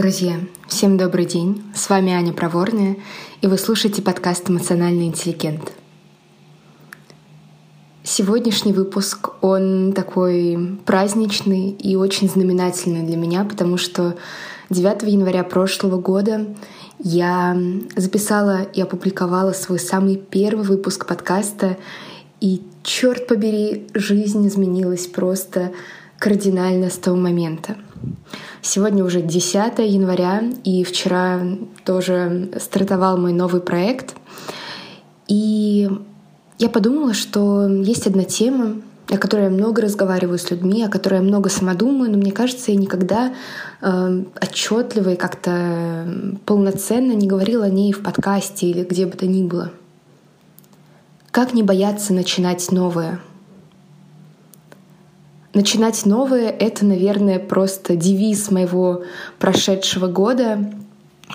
[0.00, 1.62] Друзья, всем добрый день.
[1.74, 2.96] С вами Аня Проворная,
[3.42, 5.74] и вы слушаете подкаст «Эмоциональный интеллигент».
[8.02, 14.16] Сегодняшний выпуск, он такой праздничный и очень знаменательный для меня, потому что
[14.70, 16.46] 9 января прошлого года
[16.98, 17.54] я
[17.94, 21.76] записала и опубликовала свой самый первый выпуск подкаста,
[22.40, 25.72] и, черт побери, жизнь изменилась просто
[26.18, 27.76] кардинально с того момента.
[28.62, 31.40] Сегодня уже 10 января, и вчера
[31.84, 34.14] тоже стартовал мой новый проект.
[35.28, 35.88] И
[36.58, 38.76] я подумала, что есть одна тема,
[39.08, 42.32] о которой я много разговариваю с людьми, о которой я много сама думаю, но мне
[42.32, 43.34] кажется, я никогда
[43.80, 46.06] э, отчетливо и как-то
[46.46, 49.72] полноценно не говорила о ней в подкасте или где бы то ни было.
[51.30, 53.20] Как не бояться начинать новое—
[55.52, 59.02] Начинать новое— это, наверное, просто девиз моего
[59.40, 60.72] прошедшего года,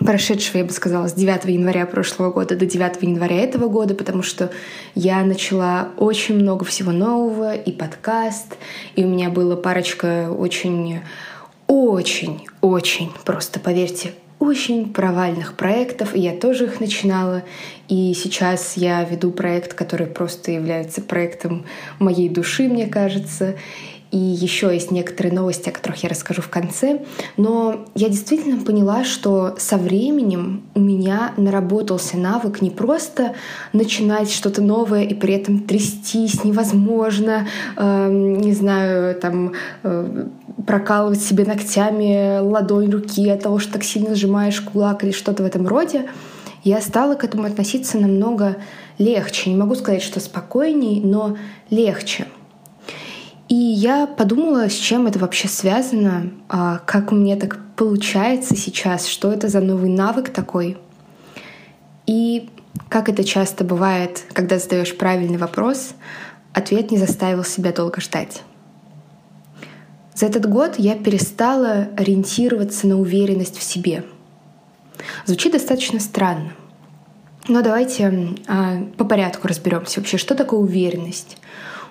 [0.00, 4.22] прошедшего, я бы сказала, с 9 января прошлого года до 9 января этого года, потому
[4.22, 4.50] что
[4.94, 8.58] я начала очень много всего нового, и подкаст,
[8.96, 11.00] и у меня было парочка очень,
[11.66, 17.44] очень, очень, просто поверьте, очень провальных проектов, и я тоже их начинала.
[17.88, 21.64] И сейчас я веду проект, который просто является проектом
[21.98, 23.54] моей души, мне кажется.
[24.12, 27.00] И еще есть некоторые новости, о которых я расскажу в конце.
[27.38, 33.34] Но я действительно поняла, что со временем у меня наработался навык не просто
[33.72, 40.26] начинать что-то новое и при этом трястись невозможно, э, не знаю, там э,
[40.66, 45.46] прокалывать себе ногтями ладонь руки от того, что так сильно сжимаешь кулак или что-то в
[45.46, 46.10] этом роде.
[46.64, 48.56] Я стала к этому относиться намного
[48.98, 49.48] легче.
[49.48, 51.38] Не могу сказать, что спокойней, но
[51.70, 52.26] легче.
[53.52, 59.06] И я подумала, с чем это вообще связано, а как у меня так получается сейчас,
[59.06, 60.78] что это за новый навык такой.
[62.06, 62.48] И
[62.88, 65.90] как это часто бывает, когда задаешь правильный вопрос,
[66.54, 68.40] ответ не заставил себя долго ждать.
[70.14, 74.06] За этот год я перестала ориентироваться на уверенность в себе.
[75.26, 76.54] Звучит достаточно странно.
[77.48, 81.36] Но давайте а, по порядку разберемся вообще, что такое уверенность.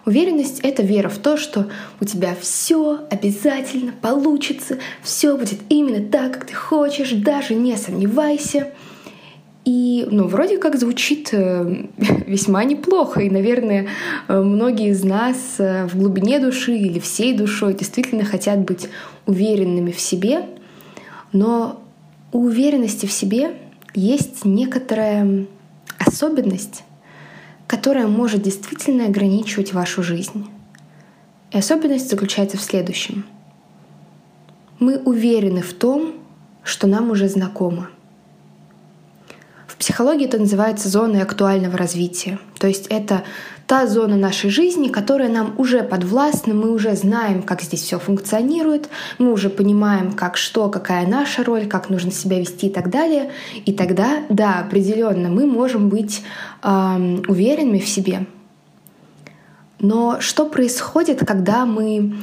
[0.06, 1.67] Уверенность— это вера в то, что
[2.00, 8.72] у тебя все обязательно получится, все будет именно так, как ты хочешь, даже не сомневайся.
[9.63, 11.85] И, ну, вроде как звучит э,
[12.25, 13.22] весьма неплохо.
[13.22, 13.90] И, наверное,
[14.28, 18.90] э, многие из нас э, в глубине души или всей душой действительно хотят быть
[19.28, 20.45] уверенными в себе.
[21.31, 21.79] Но
[22.31, 23.53] у уверенности в себе
[23.94, 25.45] есть некоторая
[26.00, 26.84] особенность,
[27.71, 30.45] которая может действительно ограничивать вашу жизнь.
[31.51, 33.25] И особенность заключается в следующем.
[34.79, 36.15] Мы уверены в том,
[36.65, 37.89] что нам уже знакомо.
[39.67, 42.39] В психологии это называется зоной актуального развития.
[42.59, 43.23] То есть это
[43.71, 48.89] та зона нашей жизни, которая нам уже подвластна, мы уже знаем, как здесь все функционирует,
[49.17, 53.31] мы уже понимаем, как что, какая наша роль, как нужно себя вести и так далее.
[53.65, 56.21] И тогда, да, определенно, мы можем быть
[56.61, 56.67] э,
[57.29, 58.25] уверенными в себе.
[59.79, 62.13] Но что происходит, когда мы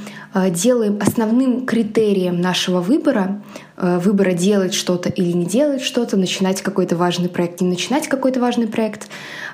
[0.50, 3.42] делаем основным критерием нашего выбора,
[3.76, 8.40] э, выбора делать что-то или не делать что-то, начинать какой-то важный проект, не начинать какой-то
[8.40, 9.08] важный проект,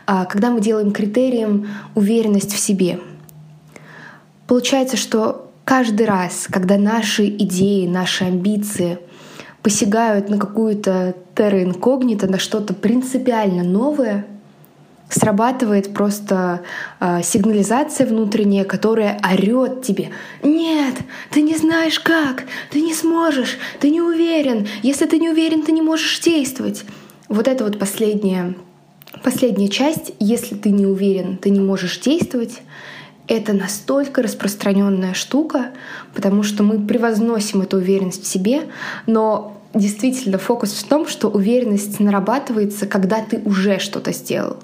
[0.06, 2.98] а, когда мы делаем критерием уверенность в себе.
[4.46, 8.98] Получается, что каждый раз, когда наши идеи, наши амбиции
[9.62, 14.26] посягают на какую-то терра инкогнито, на что-то принципиально новое,
[15.14, 16.62] срабатывает просто
[17.00, 20.10] э, сигнализация внутренняя, которая орет тебе.
[20.42, 20.94] Нет,
[21.30, 24.66] ты не знаешь как, ты не сможешь, ты не уверен.
[24.82, 26.84] Если ты не уверен, ты не можешь действовать.
[27.28, 28.54] Вот это вот последнее
[29.22, 32.62] Последняя часть, если ты не уверен, ты не можешь действовать,
[33.28, 35.70] это настолько распространенная штука,
[36.14, 38.62] потому что мы превозносим эту уверенность в себе,
[39.06, 44.58] но действительно фокус в том, что уверенность нарабатывается, когда ты уже что-то сделал.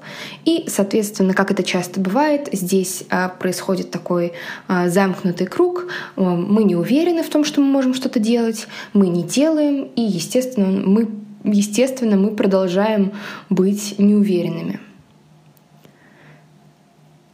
[0.45, 4.33] И, соответственно, как это часто бывает, здесь а, происходит такой
[4.69, 5.89] а, замкнутый круг.
[6.17, 10.69] Мы не уверены в том, что мы можем что-то делать, мы не делаем, и, естественно,
[10.69, 11.09] мы
[11.45, 13.13] естественно, мы продолжаем
[13.49, 14.79] быть неуверенными.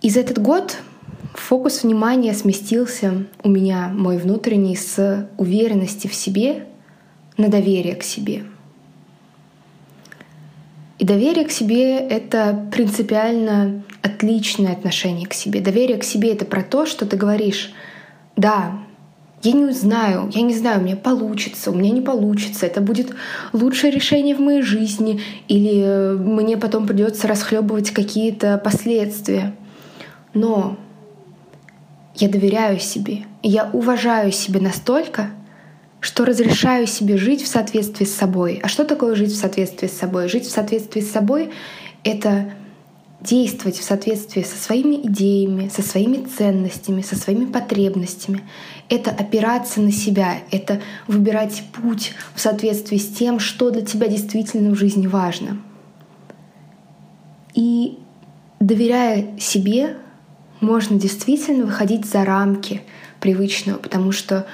[0.00, 0.76] И за этот год
[1.34, 6.66] фокус внимания сместился у меня, мой внутренний, с уверенности в себе
[7.36, 8.44] на доверие к себе.
[10.98, 15.60] И доверие к себе— это принципиально отличное отношение к себе.
[15.60, 17.72] Доверие к себе— это про то, что ты говоришь,
[18.34, 18.78] да,
[19.42, 23.14] я не знаю, я не знаю, у меня получится, у меня не получится, это будет
[23.52, 29.54] лучшее решение в моей жизни, или мне потом придется расхлебывать какие-то последствия.
[30.32, 30.78] Но
[32.14, 35.30] я доверяю себе, я уважаю себя настолько,
[36.06, 38.60] что разрешаю себе жить в соответствии с собой.
[38.62, 40.28] А что такое жить в соответствии с собой?
[40.28, 41.50] Жить в соответствии с собой—
[42.04, 42.52] это
[43.20, 48.44] действовать в соответствии со своими идеями, со своими ценностями, со своими потребностями.
[48.88, 54.70] Это опираться на себя, это выбирать путь в соответствии с тем, что для тебя действительно
[54.70, 55.60] в жизни важно.
[57.52, 57.98] И
[58.60, 59.96] доверяя себе,
[60.60, 62.82] можно действительно выходить за рамки
[63.18, 64.46] привычного, потому что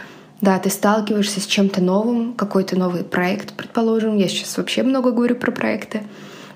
[0.43, 4.17] да, ты сталкиваешься с чем-то новым, какой-то новый проект, предположим.
[4.17, 6.03] Я сейчас вообще много говорю про проекты.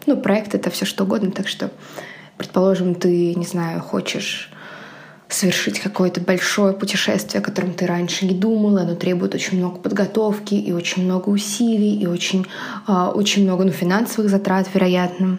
[0.06, 1.70] Ну, проект— это все что угодно, так что,
[2.36, 4.50] предположим, ты, не знаю, хочешь
[5.28, 10.54] совершить какое-то большое путешествие, о котором ты раньше не думала, оно требует очень много подготовки
[10.54, 12.44] и очень много усилий, и очень,
[12.88, 15.38] э, очень много ну, финансовых затрат, вероятно.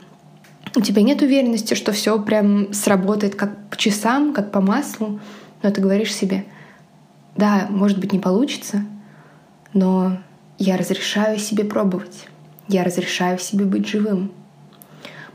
[0.73, 5.19] У тебя нет уверенности, что все прям сработает как по часам, как по маслу,
[5.63, 6.45] но ты говоришь себе—
[7.37, 8.83] да, может быть, не получится,
[9.73, 10.17] но
[10.57, 12.27] я разрешаю себе пробовать.
[12.67, 14.31] Я разрешаю себе быть живым.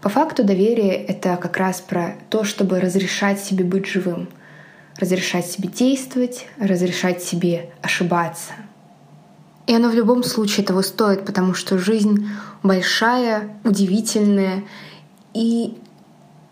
[0.01, 4.29] По факту доверие— это как раз про то, чтобы разрешать себе быть живым,
[4.99, 8.53] разрешать себе действовать, разрешать себе ошибаться.
[9.69, 12.29] И оно в любом случае того стоит, потому что жизнь
[12.65, 14.65] большая, удивительная,
[15.35, 15.79] и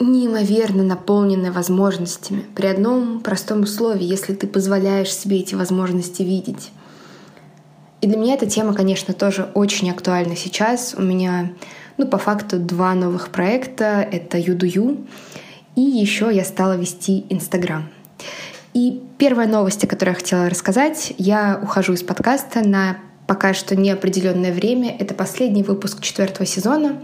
[0.00, 6.70] неимоверно наполненная возможностями при одном простом условии, если ты позволяешь себе эти возможности видеть.
[8.00, 10.94] И для меня эта тема, конечно, тоже очень актуальна сейчас.
[10.97, 11.52] У меня,
[11.99, 14.00] ну, по факту, два новых проекта.
[14.11, 15.06] Это Юдую,
[15.76, 17.88] и еще я стала вести Инстаграм.
[18.73, 23.76] И первая новость, о которой я хотела рассказать, я ухожу из подкаста на пока что
[23.76, 24.97] неопределенное время.
[24.99, 27.02] Это последний выпуск четвертого сезона.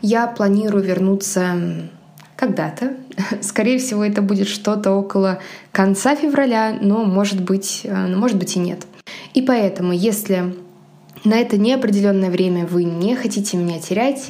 [0.00, 1.90] Я планирую вернуться
[2.46, 2.96] когда-то.
[3.42, 5.40] Скорее всего, это будет что-то около
[5.72, 8.86] конца февраля, но может быть, э, может быть и нет.
[9.34, 10.54] И поэтому, если
[11.24, 14.28] на это неопределенное время вы не хотите меня терять,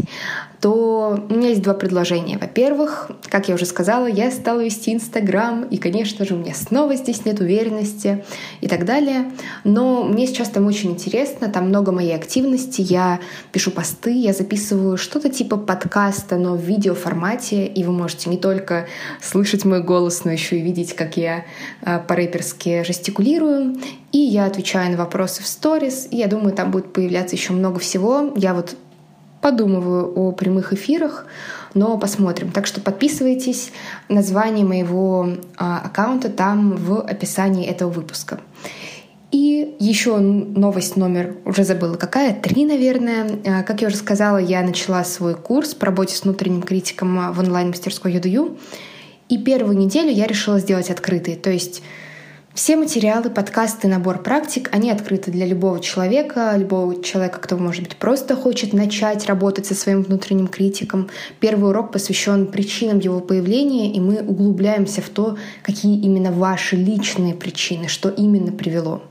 [0.60, 2.38] то у меня есть два предложения.
[2.38, 6.96] Во-первых, как я уже сказала, я стала вести Инстаграм, и, конечно же, у меня снова
[6.96, 8.24] здесь нет уверенности
[8.60, 9.30] и так далее.
[9.64, 13.20] Но мне сейчас там очень интересно, там много моей активности, я
[13.52, 18.86] пишу посты, я записываю что-то типа подкаста, но в видеоформате, и вы можете не только
[19.20, 21.44] слышать мой голос, но еще и видеть, как я
[21.82, 23.76] э, по-рэперски жестикулирую.
[24.12, 27.78] И я отвечаю на вопросы в сторис, и я думаю, там будет появляться еще много
[27.78, 28.32] всего.
[28.36, 28.76] Я вот
[29.46, 31.25] подумываю о прямых эфирах,
[31.72, 32.50] но посмотрим.
[32.50, 33.70] Так что подписывайтесь.
[34.08, 38.40] Название моего а, аккаунта там в описании этого выпуска.
[39.31, 43.38] И еще новость номер, уже забыла какая, три, наверное.
[43.46, 47.38] А, как я уже сказала, я начала свой курс по работе с внутренним критиком в
[47.38, 48.58] онлайн-мастерской Юдую.
[49.28, 51.37] И первую неделю я решила сделать открытый.
[51.37, 51.84] То есть
[52.56, 57.96] все материалы, подкасты, набор практик, они открыты для любого человека, любого человека, кто, может быть,
[57.96, 61.10] просто хочет начать работать со своим внутренним критиком.
[61.38, 67.34] Первый урок посвящен причинам его появления, и мы углубляемся в то, какие именно ваши личные
[67.34, 69.02] причины, что именно привело.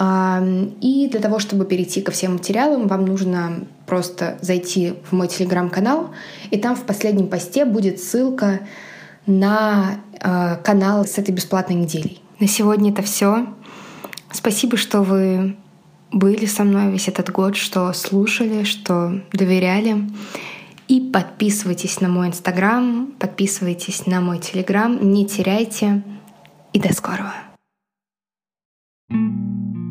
[0.00, 6.14] И для того, чтобы перейти ко всем материалам, вам нужно просто зайти в мой телеграм-канал,
[6.50, 8.60] и там в последнем посте будет ссылка
[9.26, 12.21] на а, канал с этой бесплатной неделей.
[12.42, 13.46] На сегодня это все.
[14.32, 15.54] Спасибо, что вы
[16.10, 20.10] были со мной весь этот год, что слушали, что доверяли.
[20.88, 26.02] И подписывайтесь на мой инстаграм, подписывайтесь на мой телеграм, не теряйте.
[26.72, 27.32] И до скорого.
[29.08, 29.81] thank you